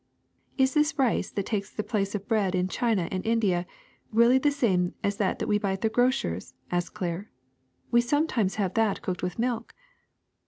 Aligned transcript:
^^Is 0.57 0.73
this 0.73 0.97
rice 0.97 1.29
that 1.29 1.45
takes 1.45 1.71
the 1.71 1.83
place 1.83 2.15
of 2.15 2.27
bread 2.27 2.55
in 2.55 2.67
China 2.67 3.07
and 3.11 3.23
India 3.23 3.67
really 4.11 4.39
the 4.39 4.49
same 4.49 4.95
as 5.03 5.17
that 5.17 5.47
we 5.47 5.59
buy 5.59 5.73
at 5.73 5.81
the 5.81 5.89
gro 5.89 6.09
cer's?" 6.09 6.55
asked 6.71 6.95
Claire. 6.95 7.29
^^We 7.93 8.01
sometimes 8.01 8.55
have 8.55 8.73
that 8.73 9.03
cooked 9.03 9.21
with 9.21 9.37
milk." 9.37 9.75